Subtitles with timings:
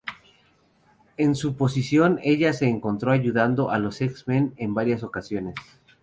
[1.15, 5.53] En su posición, ella se encontró ayudando a los X-Men en varias ocasiones.